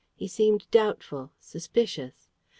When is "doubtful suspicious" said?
0.71-2.27